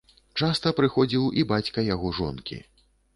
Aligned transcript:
Часта 0.45 0.69
прыходзіў 0.79 1.27
і 1.41 1.43
бацька 1.51 1.83
яго 1.89 2.07
жонкі. 2.21 2.59